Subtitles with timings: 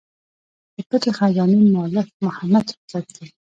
[0.75, 3.29] د پټي خزانې مؤلف محمد هوتک دﺉ.